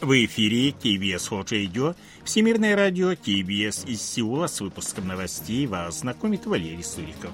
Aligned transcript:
В 0.00 0.12
эфире 0.26 0.70
KBS 0.70 1.28
World 1.30 1.48
Radio, 1.48 1.96
Всемирное 2.22 2.76
радио 2.76 3.14
KBS 3.14 3.88
из 3.88 4.00
Сеула 4.00 4.46
с 4.46 4.60
выпуском 4.60 5.08
новостей 5.08 5.66
вас 5.66 6.00
знакомит 6.00 6.46
Валерий 6.46 6.84
Суриков. 6.84 7.32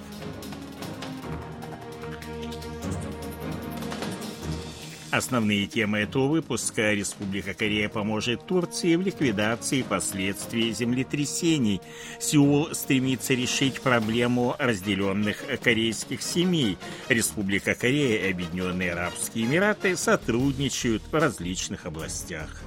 Основные 5.15 5.69
темы 5.69 5.99
этого 5.99 6.27
выпуска 6.27 6.93
Республика 6.93 7.55
Корея 7.55 7.89
поможет 7.89 8.49
Турции 8.49 8.97
в 8.97 9.01
ликвидации 9.01 9.83
последствий 9.83 10.73
землетрясений. 10.73 11.81
Сеул 12.19 12.75
стремится 12.75 13.33
решить 13.33 13.81
проблему 13.81 14.57
разделенных 14.59 15.45
корейских 15.63 16.21
семей. 16.21 16.79
Республика 17.09 17.77
Корея 17.77 18.27
и 18.27 18.33
Объединенные 18.33 18.91
Арабские 18.91 19.45
Эмираты 19.45 19.97
сотрудничают 19.97 21.05
в 21.09 21.15
различных 21.15 21.87
областях. 21.87 22.65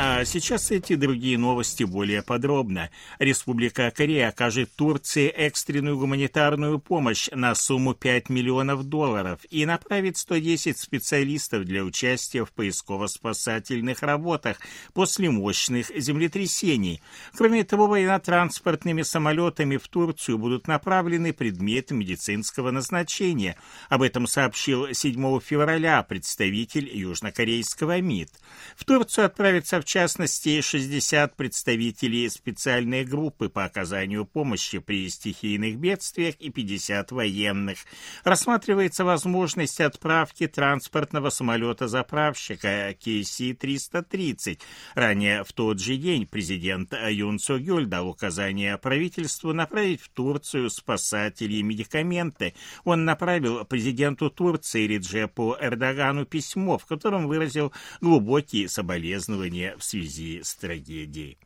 А 0.00 0.24
сейчас 0.24 0.70
эти 0.70 0.94
другие 0.94 1.36
новости 1.38 1.82
более 1.82 2.22
подробно. 2.22 2.88
Республика 3.18 3.90
Корея 3.90 4.28
окажет 4.28 4.70
Турции 4.76 5.26
экстренную 5.26 5.98
гуманитарную 5.98 6.78
помощь 6.78 7.28
на 7.32 7.52
сумму 7.56 7.94
5 7.94 8.28
миллионов 8.28 8.84
долларов 8.84 9.40
и 9.50 9.66
направит 9.66 10.16
110 10.16 10.78
специалистов 10.78 11.64
для 11.64 11.82
участия 11.82 12.44
в 12.44 12.52
поисково-спасательных 12.52 14.02
работах 14.02 14.58
после 14.94 15.30
мощных 15.30 15.90
землетрясений. 15.92 17.02
Кроме 17.36 17.64
того, 17.64 17.88
военно-транспортными 17.88 19.02
самолетами 19.02 19.78
в 19.78 19.88
Турцию 19.88 20.38
будут 20.38 20.68
направлены 20.68 21.32
предметы 21.32 21.94
медицинского 21.94 22.70
назначения. 22.70 23.56
Об 23.88 24.02
этом 24.02 24.28
сообщил 24.28 24.94
7 24.94 25.40
февраля 25.40 26.04
представитель 26.04 26.88
южнокорейского 26.96 28.00
МИД. 28.00 28.30
В 28.76 28.84
Турцию 28.84 29.26
отправится 29.26 29.80
в 29.80 29.87
частности, 29.88 30.60
60 30.60 31.34
представителей 31.34 32.28
специальной 32.28 33.04
группы 33.04 33.48
по 33.48 33.64
оказанию 33.64 34.26
помощи 34.26 34.78
при 34.80 35.08
стихийных 35.08 35.78
бедствиях 35.78 36.34
и 36.36 36.50
50 36.50 37.10
военных. 37.10 37.78
Рассматривается 38.22 39.04
возможность 39.04 39.80
отправки 39.80 40.46
транспортного 40.46 41.30
самолета-заправщика 41.30 42.90
KC-330. 42.90 44.58
Ранее 44.94 45.42
в 45.44 45.52
тот 45.54 45.80
же 45.80 45.96
день 45.96 46.26
президент 46.26 46.92
Юн 46.92 47.38
Су 47.38 47.58
Гюль 47.58 47.86
дал 47.86 48.08
указание 48.08 48.76
правительству 48.76 49.54
направить 49.54 50.02
в 50.02 50.10
Турцию 50.10 50.68
спасатели 50.68 51.54
и 51.54 51.62
медикаменты. 51.62 52.52
Он 52.84 53.06
направил 53.06 53.64
президенту 53.64 54.28
Турции 54.28 54.86
Реджепу 54.86 55.56
Эрдогану 55.58 56.26
письмо, 56.26 56.76
в 56.76 56.84
котором 56.84 57.26
выразил 57.26 57.72
глубокие 58.02 58.68
соболезнования 58.68 59.77
в 59.78 59.84
связи 59.84 60.42
с 60.42 60.54
трагедией. 60.54 61.38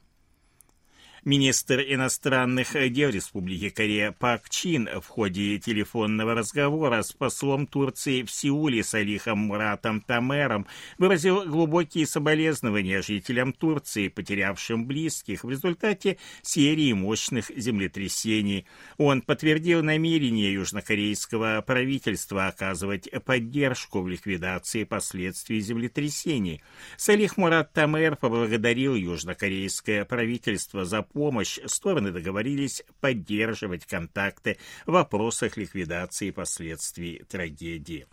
Министр 1.25 1.83
иностранных 1.83 2.73
дел 2.91 3.11
Республики 3.11 3.69
Корея 3.69 4.11
Пак 4.11 4.51
Чин 4.51 4.89
в 5.01 5.07
ходе 5.07 5.57
телефонного 5.61 6.35
разговора 6.35 7.01
с 7.01 7.13
послом 7.13 7.69
Турции 7.69 8.25
в 8.25 8.31
Сеуле 8.33 8.83
Салихом 8.83 9.39
Муратом 9.39 10.01
Тамером 10.01 10.67
выразил 10.99 11.45
глубокие 11.45 12.09
соболезнования 12.09 13.03
жителям 13.03 13.53
Турции, 13.53 14.09
потерявшим 14.09 14.85
близких 14.85 15.45
в 15.45 15.51
результате 15.51 16.19
серии 16.43 16.93
мощных 16.93 17.53
землетрясений. 17.57 18.67
Он 18.99 19.23
подтвердил 19.23 19.85
намерение 19.85 20.53
южнокорейского 20.53 21.63
правительства 21.65 22.49
оказывать 22.49 23.09
поддержку 23.25 24.01
в 24.01 24.09
ликвидации 24.09 24.83
последствий 24.83 25.61
землетрясений. 25.61 26.63
Салих 26.97 27.37
Мурат 27.37 27.73
Тамер 27.73 28.17
поблагодарил 28.17 28.97
южнокорейское 28.97 30.05
правительство 30.05 30.85
за 30.85 31.07
помощь 31.13 31.59
стороны 31.67 32.13
договорились 32.13 32.83
поддерживать 33.01 33.87
контакты 33.87 34.59
в 34.87 34.93
вопросах 34.93 35.57
ликвидации 35.57 36.31
последствий 36.31 37.23
трагедии. 37.29 38.07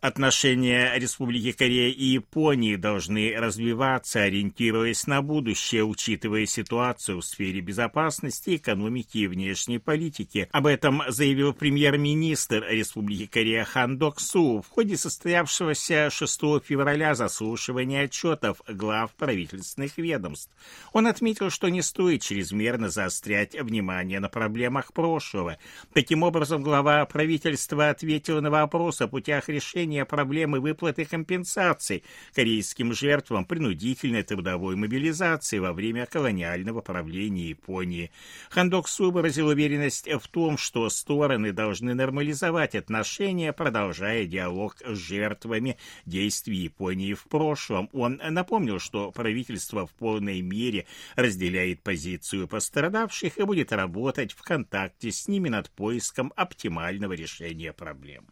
Отношения 0.00 0.94
Республики 0.96 1.52
Корея 1.52 1.90
и 1.90 2.04
Японии 2.04 2.76
должны 2.76 3.34
развиваться, 3.36 4.22
ориентируясь 4.22 5.06
на 5.06 5.20
будущее, 5.20 5.84
учитывая 5.84 6.46
ситуацию 6.46 7.20
в 7.20 7.24
сфере 7.24 7.60
безопасности, 7.60 8.56
экономики 8.56 9.18
и 9.18 9.26
внешней 9.26 9.78
политики. 9.78 10.48
Об 10.52 10.66
этом 10.66 11.02
заявил 11.08 11.52
премьер-министр 11.52 12.64
Республики 12.70 13.26
Корея 13.26 13.64
Хан 13.64 13.98
Док 13.98 14.20
Су 14.20 14.62
в 14.62 14.70
ходе 14.70 14.96
состоявшегося 14.96 16.08
6 16.08 16.40
февраля 16.64 17.14
заслушивания 17.14 18.04
отчетов 18.04 18.62
глав 18.66 19.12
правительственных 19.16 19.98
ведомств. 19.98 20.50
Он 20.94 21.08
отметил, 21.08 21.50
что 21.50 21.68
не 21.68 21.82
стоит 21.82 22.22
чрезмерно 22.22 22.88
заострять 22.88 23.54
внимание 23.54 24.18
на 24.18 24.30
проблемах 24.30 24.94
прошлого. 24.94 25.58
Таким 25.92 26.22
образом, 26.22 26.62
глава 26.62 27.04
правительства 27.04 27.90
ответил 27.90 28.40
на 28.40 28.50
вопрос 28.50 29.02
о 29.02 29.06
путях 29.06 29.50
решения 29.50 29.89
решения 29.90 30.04
проблемы 30.04 30.60
выплаты 30.60 31.04
компенсаций 31.04 32.04
корейским 32.34 32.92
жертвам 32.92 33.44
принудительной 33.44 34.22
трудовой 34.22 34.76
мобилизации 34.76 35.58
во 35.58 35.72
время 35.72 36.06
колониального 36.06 36.80
правления 36.80 37.48
Японии. 37.48 38.10
Хандок 38.50 38.88
Су 38.88 39.10
выразил 39.10 39.48
уверенность 39.48 40.08
в 40.08 40.28
том, 40.28 40.58
что 40.58 40.88
стороны 40.90 41.52
должны 41.52 41.94
нормализовать 41.94 42.74
отношения, 42.76 43.52
продолжая 43.52 44.26
диалог 44.26 44.76
с 44.84 44.96
жертвами 44.96 45.76
действий 46.06 46.58
Японии 46.58 47.14
в 47.14 47.24
прошлом. 47.24 47.88
Он 47.92 48.20
напомнил, 48.30 48.78
что 48.78 49.10
правительство 49.10 49.86
в 49.86 49.90
полной 49.90 50.40
мере 50.40 50.86
разделяет 51.16 51.82
позицию 51.82 52.46
пострадавших 52.46 53.38
и 53.38 53.44
будет 53.44 53.72
работать 53.72 54.32
в 54.32 54.42
контакте 54.42 55.10
с 55.10 55.26
ними 55.26 55.48
над 55.48 55.68
поиском 55.70 56.32
оптимального 56.36 57.14
решения 57.14 57.72
проблем. 57.72 58.26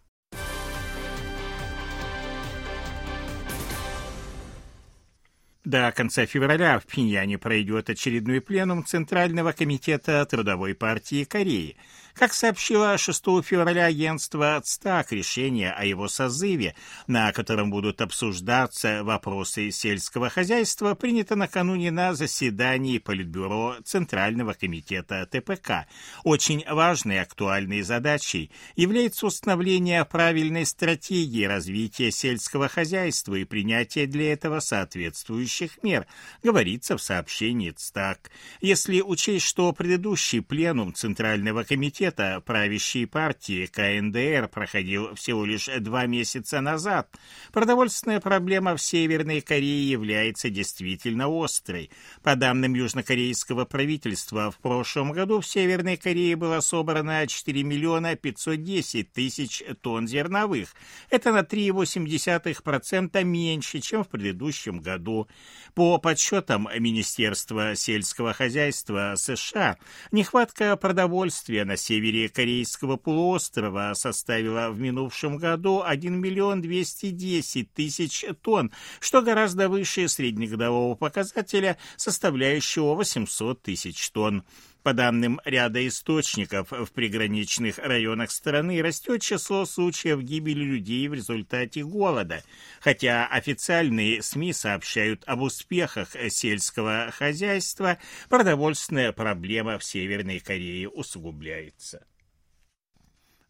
До 5.69 5.93
конца 5.93 6.25
февраля 6.25 6.79
в 6.79 6.87
Пхеньяне 6.87 7.37
пройдет 7.37 7.91
очередной 7.91 8.41
пленум 8.41 8.87
Центрального 8.87 9.53
комитета 9.53 10.25
Трудовой 10.25 10.75
партии 10.75 11.25
Кореи– 11.25 11.77
как 12.19 12.35
сообщило 12.35 12.99
6 12.99 13.23
февраля 13.45 13.85
агентство 13.85 14.61
ЦТАК, 14.63 15.13
решение 15.13 15.71
о 15.71 15.85
его 15.85 16.09
созыве, 16.09 16.75
на 17.07 17.33
котором 17.33 17.71
будут 17.71 18.01
обсуждаться 18.01 19.05
вопросы 19.05 19.71
сельского 19.71 20.29
хозяйства, 20.29 20.95
принято 20.95 21.37
накануне 21.37 21.93
на 21.93 22.15
заседании 22.15 22.99
Политбюро 22.99 23.77
Центрального 23.85 24.53
комитета 24.53 25.27
ТПК. 25.31 25.87
Очень 26.25 26.65
важной 26.69 27.17
и 27.17 27.19
актуальной 27.19 27.83
задачей 27.83 28.51
является 28.75 29.27
установление 29.27 30.05
правильной 30.05 30.67
стратегии 30.67 31.45
развития 31.45 32.11
сельского 32.11 32.69
хозяйства 32.69 33.37
и 33.37 33.45
принятие 33.45 34.09
для 34.09 34.33
этого 34.33 34.59
соответствующих 34.59 35.83
мер, 35.85 36.07
говорится 36.43 36.97
в 36.97 37.03
сообщении 37.03 37.71
ЦТАК. 37.71 38.31
Если 38.61 39.03
учесть, 39.03 39.47
что 39.47 39.73
предыдущий 39.73 40.43
пленум 40.43 40.93
Центрального 40.93 41.63
комитета 41.63 42.08
комитета 42.09 42.41
правящей 42.41 43.07
партии 43.07 43.67
КНДР 43.67 44.49
проходил 44.49 45.15
всего 45.15 45.45
лишь 45.45 45.69
два 45.81 46.07
месяца 46.07 46.61
назад, 46.61 47.09
продовольственная 47.53 48.21
проблема 48.21 48.77
в 48.77 48.83
Северной 48.83 49.41
Корее 49.41 49.91
является 49.91 50.51
действительно 50.51 51.27
острой. 51.29 51.91
По 52.23 52.37
данным 52.37 52.75
южнокорейского 52.75 53.65
правительства, 53.65 54.51
в 54.51 54.59
прошлом 54.59 55.13
году 55.13 55.41
в 55.41 55.47
Северной 55.47 55.97
Корее 55.97 56.37
было 56.37 56.61
собрано 56.61 57.27
4 57.27 57.63
миллиона 57.63 58.17
510 58.17 59.13
тысяч 59.13 59.63
тонн 59.83 60.09
зерновых. 60.09 60.75
Это 61.11 61.33
на 61.33 61.41
3,8% 61.41 63.25
меньше, 63.25 63.81
чем 63.81 64.05
в 64.05 64.09
предыдущем 64.09 64.81
году. 64.81 65.29
По 65.75 65.99
подсчетам 65.99 66.69
Министерства 66.79 67.77
сельского 67.77 68.33
хозяйства 68.33 69.15
США, 69.17 69.77
нехватка 70.11 70.77
продовольствия 70.77 71.65
на 71.65 71.77
севере 71.77 71.98
севере 71.99 72.29
Корейского 72.29 72.97
полуострова 72.97 73.93
составила 73.95 74.71
в 74.71 74.79
минувшем 74.79 75.37
году 75.37 75.83
1 75.85 76.21
миллион 76.21 76.63
210 76.63 77.73
тысяч 77.73 78.25
тонн, 78.41 78.71
что 79.01 79.21
гораздо 79.21 79.69
выше 79.69 80.07
среднегодового 80.07 80.95
показателя, 80.95 81.77
составляющего 81.97 82.95
800 82.95 83.63
тысяч 83.63 84.11
тонн. 84.11 84.45
По 84.83 84.95
данным 84.95 85.41
ряда 85.45 85.87
источников, 85.87 86.71
в 86.71 86.87
приграничных 86.93 87.79
районах 87.79 88.31
страны 88.31 88.81
растет 88.81 89.21
число 89.23 89.67
случаев 89.67 90.21
гибели 90.23 90.65
людей 90.65 91.09
в 91.09 91.15
результате 91.15 91.85
голода, 91.85 92.43
хотя 92.81 93.27
официальные 93.27 94.23
СМИ 94.23 94.53
сообщают 94.53 95.25
об 95.27 95.43
успехах 95.43 96.11
сельского 96.31 97.11
хозяйства, 97.13 97.99
продовольственная 98.29 99.13
проблема 99.13 99.79
в 99.79 99.85
Северной 99.85 100.39
Корее 100.39 100.89
усугубляется. 100.89 102.07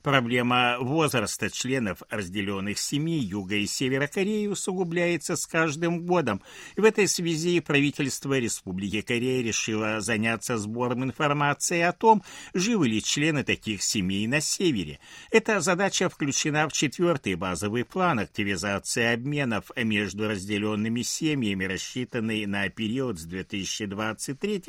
Проблема 0.09 0.79
возраста 0.81 1.51
членов 1.51 2.03
разделенных 2.09 2.79
семей 2.79 3.21
Юга 3.21 3.57
и 3.57 3.67
Севера 3.67 4.07
Кореи 4.07 4.47
усугубляется 4.47 5.37
с 5.37 5.47
каждым 5.47 6.07
годом. 6.07 6.41
В 6.79 6.85
этой 6.85 7.07
связи 7.07 7.61
правительство 7.61 8.39
Республики 8.39 9.03
Корея 9.03 9.43
решило 9.43 10.01
заняться 10.01 10.57
сбором 10.57 11.05
информации 11.05 11.83
о 11.83 11.93
том, 11.93 12.23
живы 12.55 12.89
ли 12.89 13.03
члены 13.03 13.45
таких 13.45 13.83
семей 13.83 14.27
на 14.27 14.41
Севере. 14.41 14.99
Эта 15.31 15.61
задача 15.61 16.09
включена 16.09 16.71
в 16.71 16.73
четвертый 16.73 17.35
базовый 17.35 17.85
план 17.85 18.21
активизации 18.21 19.13
обменов 19.13 19.71
между 19.77 20.27
разделенными 20.27 21.03
семьями, 21.03 21.67
рассчитанный 21.67 22.47
на 22.47 22.71
период 22.71 23.19
с 23.19 23.25
2023 23.25 24.63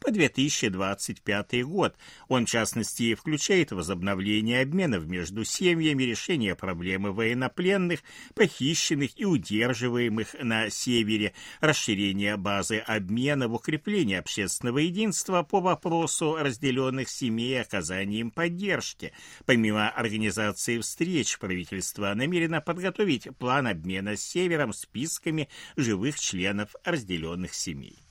по 0.00 0.10
2025 0.10 1.64
год. 1.66 1.94
Он, 2.28 2.46
в 2.46 2.48
частности, 2.48 3.14
включает 3.14 3.72
возобновление 3.72 4.62
обменов 4.62 4.77
между 4.86 5.44
семьями, 5.44 6.04
решение 6.04 6.54
проблемы 6.54 7.12
военнопленных, 7.12 8.00
похищенных 8.34 9.18
и 9.18 9.24
удерживаемых 9.24 10.36
на 10.40 10.70
севере, 10.70 11.34
расширение 11.60 12.36
базы 12.36 12.78
обмена, 12.78 13.48
укрепление 13.48 14.20
общественного 14.20 14.78
единства 14.78 15.42
по 15.42 15.60
вопросу 15.60 16.36
разделенных 16.36 17.08
семей 17.08 17.54
и 17.54 17.56
оказание 17.56 18.20
им 18.20 18.30
поддержки. 18.30 19.12
Помимо 19.46 19.88
организации 19.88 20.78
встреч, 20.78 21.38
правительство 21.38 22.12
намерено 22.14 22.60
подготовить 22.60 23.28
план 23.38 23.66
обмена 23.66 24.16
с 24.16 24.22
севером 24.22 24.72
списками 24.72 25.48
живых 25.76 26.18
членов 26.20 26.74
разделенных 26.84 27.54
семей. 27.54 28.07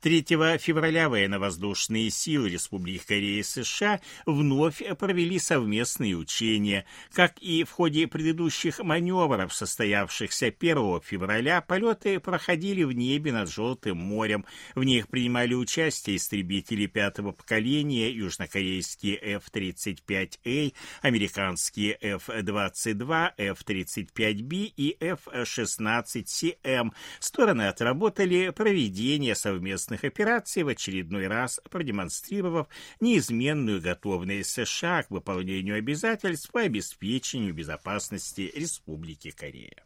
3 0.00 0.24
февраля 0.58 1.08
военно-воздушные 1.08 2.10
силы 2.10 2.50
Республики 2.50 3.04
Корея 3.06 3.40
и 3.40 3.42
США 3.42 4.00
вновь 4.24 4.82
провели 4.98 5.38
совместные 5.38 6.16
учения. 6.16 6.84
Как 7.12 7.38
и 7.38 7.64
в 7.64 7.70
ходе 7.70 8.06
предыдущих 8.06 8.78
маневров, 8.80 9.54
состоявшихся 9.54 10.46
1 10.46 11.00
февраля, 11.00 11.60
полеты 11.60 12.20
проходили 12.20 12.82
в 12.84 12.92
небе 12.92 13.32
над 13.32 13.50
Желтым 13.50 13.96
морем. 13.96 14.44
В 14.74 14.84
них 14.84 15.08
принимали 15.08 15.54
участие 15.54 16.16
истребители 16.16 16.86
пятого 16.86 17.32
поколения, 17.32 18.10
южнокорейские 18.10 19.16
F-35A, 19.36 20.74
американские 21.02 21.98
F-22, 22.00 23.32
F-35B 23.36 24.72
и 24.76 24.96
F-16CM. 25.00 26.92
Стороны 27.18 27.68
отработали 27.68 28.50
проведение 28.50 29.34
совместных 29.34 29.95
военных 29.96 30.04
операций, 30.04 30.62
в 30.62 30.68
очередной 30.68 31.26
раз 31.26 31.60
продемонстрировав 31.70 32.68
неизменную 33.00 33.80
готовность 33.80 34.50
США 34.50 35.02
к 35.02 35.10
выполнению 35.10 35.76
обязательств 35.76 36.50
по 36.52 36.60
обеспечению 36.60 37.54
безопасности 37.54 38.52
Республики 38.54 39.30
Корея. 39.30 39.84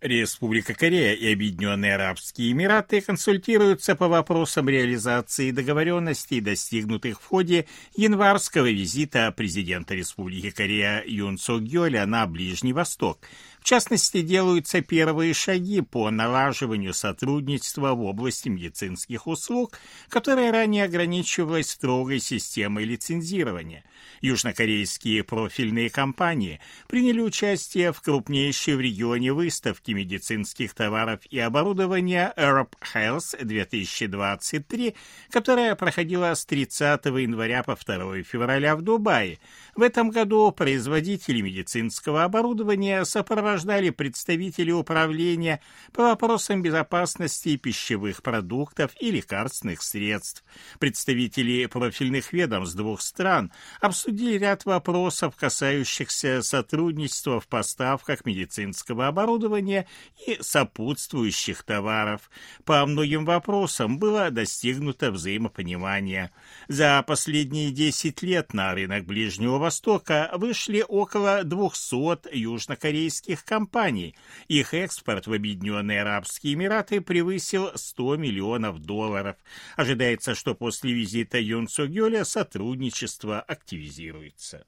Республика 0.00 0.72
Корея 0.72 1.12
и 1.12 1.30
Объединенные 1.30 1.94
Арабские 1.94 2.52
Эмираты 2.52 3.02
консультируются 3.02 3.94
по 3.94 4.08
вопросам 4.08 4.66
реализации 4.66 5.50
договоренностей, 5.50 6.40
достигнутых 6.40 7.20
в 7.20 7.26
ходе 7.26 7.66
январского 7.94 8.70
визита 8.70 9.30
президента 9.30 9.94
Республики 9.94 10.50
Корея 10.50 11.04
Юн 11.06 11.36
Сок 11.36 11.64
Гёля 11.64 12.06
на 12.06 12.26
Ближний 12.26 12.72
Восток. 12.72 13.18
В 13.60 13.64
частности, 13.64 14.22
делаются 14.22 14.80
первые 14.80 15.34
шаги 15.34 15.82
по 15.82 16.10
налаживанию 16.10 16.94
сотрудничества 16.94 17.92
в 17.92 18.02
области 18.02 18.48
медицинских 18.48 19.26
услуг, 19.26 19.78
которое 20.08 20.50
ранее 20.50 20.84
ограничивалось 20.84 21.70
строгой 21.70 22.20
системой 22.20 22.84
лицензирования. 22.84 23.84
Южнокорейские 24.22 25.24
профильные 25.24 25.90
компании 25.90 26.58
приняли 26.88 27.20
участие 27.20 27.92
в 27.92 28.00
крупнейшей 28.00 28.76
в 28.76 28.80
регионе 28.80 29.32
выставке 29.32 29.92
медицинских 29.92 30.74
товаров 30.74 31.20
и 31.28 31.38
оборудования 31.38 32.32
Arab 32.36 32.70
Health 32.94 33.44
2023, 33.44 34.94
которая 35.30 35.74
проходила 35.74 36.34
с 36.34 36.46
30 36.46 37.04
января 37.04 37.62
по 37.62 37.76
2 37.76 38.22
февраля 38.22 38.74
в 38.74 38.82
Дубае. 38.82 39.38
В 39.76 39.82
этом 39.82 40.10
году 40.10 40.50
производители 40.50 41.40
медицинского 41.42 42.24
оборудования 42.24 43.04
сопровождали 43.04 43.49
представителей 43.90 44.72
управления 44.72 45.60
по 45.92 46.04
вопросам 46.04 46.62
безопасности 46.62 47.56
пищевых 47.56 48.22
продуктов 48.22 48.92
и 49.00 49.10
лекарственных 49.10 49.82
средств. 49.82 50.44
Представители 50.78 51.66
профильных 51.66 52.32
ведомств 52.32 52.76
двух 52.76 53.00
стран 53.00 53.52
обсудили 53.80 54.38
ряд 54.38 54.64
вопросов, 54.64 55.36
касающихся 55.36 56.42
сотрудничества 56.42 57.40
в 57.40 57.48
поставках 57.48 58.24
медицинского 58.24 59.08
оборудования 59.08 59.86
и 60.26 60.38
сопутствующих 60.40 61.62
товаров. 61.62 62.30
По 62.64 62.84
многим 62.86 63.24
вопросам 63.24 63.98
было 63.98 64.30
достигнуто 64.30 65.10
взаимопонимание. 65.10 66.30
За 66.68 67.02
последние 67.06 67.70
10 67.70 68.22
лет 68.22 68.54
на 68.54 68.74
рынок 68.74 69.04
Ближнего 69.04 69.58
Востока 69.58 70.30
вышли 70.34 70.84
около 70.86 71.44
200 71.44 72.34
южнокорейских 72.34 73.39
компаний. 73.44 74.14
Их 74.48 74.74
экспорт 74.74 75.26
в 75.26 75.32
Объединенные 75.32 76.02
Арабские 76.02 76.54
Эмираты 76.54 77.00
превысил 77.00 77.70
100 77.74 78.16
миллионов 78.16 78.80
долларов. 78.80 79.36
Ожидается, 79.76 80.34
что 80.34 80.54
после 80.54 80.92
визита 80.92 81.38
Юн 81.38 81.68
Цогёля 81.68 82.24
сотрудничество 82.24 83.40
активизируется. 83.40 84.64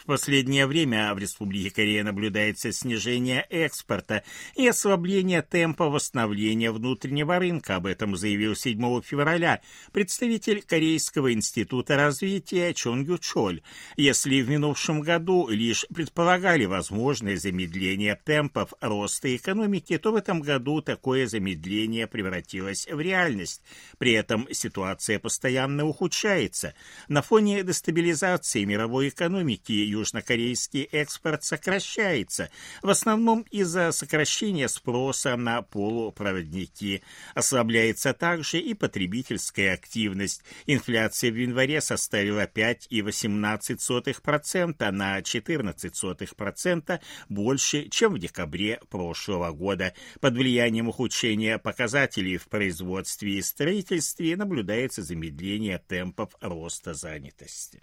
В 0.00 0.06
последнее 0.06 0.66
время 0.66 1.12
в 1.14 1.18
Республике 1.18 1.70
Корея 1.70 2.02
наблюдается 2.04 2.72
снижение 2.72 3.46
экспорта 3.50 4.24
и 4.56 4.66
ослабление 4.66 5.42
темпа 5.42 5.90
восстановления 5.90 6.72
внутреннего 6.72 7.38
рынка. 7.38 7.76
Об 7.76 7.84
этом 7.84 8.16
заявил 8.16 8.56
7 8.56 9.02
февраля 9.02 9.60
представитель 9.92 10.62
Корейского 10.62 11.34
института 11.34 11.96
развития 11.96 12.72
Чон 12.72 13.02
Ю 13.02 13.18
Чоль. 13.18 13.60
Если 13.98 14.40
в 14.40 14.48
минувшем 14.48 15.02
году 15.02 15.48
лишь 15.50 15.84
предполагали 15.94 16.64
возможное 16.64 17.36
замедление 17.36 18.18
темпов 18.24 18.72
роста 18.80 19.36
экономики, 19.36 19.98
то 19.98 20.12
в 20.12 20.16
этом 20.16 20.40
году 20.40 20.80
такое 20.80 21.26
замедление 21.26 22.06
превратилось 22.06 22.88
в 22.90 22.98
реальность. 23.00 23.60
При 23.98 24.12
этом 24.12 24.48
ситуация 24.50 25.18
постоянно 25.18 25.84
ухудшается. 25.84 26.72
На 27.08 27.20
фоне 27.20 27.62
дестабилизации 27.62 28.64
мировой 28.64 29.10
экономики 29.10 29.89
южнокорейский 29.90 30.84
экспорт 30.84 31.44
сокращается, 31.44 32.48
в 32.82 32.88
основном 32.90 33.46
из-за 33.50 33.92
сокращения 33.92 34.68
спроса 34.68 35.36
на 35.36 35.60
полупроводники. 35.62 37.02
Ослабляется 37.34 38.12
также 38.14 38.58
и 38.58 38.74
потребительская 38.74 39.74
активность. 39.74 40.42
Инфляция 40.66 41.30
в 41.30 41.36
январе 41.36 41.80
составила 41.80 42.46
5,18% 42.46 44.90
на 44.90 45.20
14% 45.20 47.00
больше, 47.28 47.88
чем 47.88 48.14
в 48.14 48.18
декабре 48.18 48.80
прошлого 48.88 49.52
года. 49.52 49.94
Под 50.20 50.34
влиянием 50.34 50.88
ухудшения 50.88 51.58
показателей 51.58 52.36
в 52.36 52.48
производстве 52.48 53.38
и 53.38 53.42
строительстве 53.42 54.36
наблюдается 54.36 55.02
замедление 55.02 55.78
темпов 55.78 56.34
роста 56.40 56.94
занятости 56.94 57.82